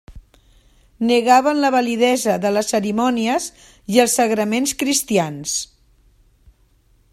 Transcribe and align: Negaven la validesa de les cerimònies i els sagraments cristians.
Negaven 1.09 1.59
la 1.65 1.69
validesa 1.75 2.37
de 2.45 2.51
les 2.55 2.71
cerimònies 2.73 3.47
i 3.97 4.03
els 4.05 4.19
sagraments 4.21 4.75
cristians. 4.83 5.57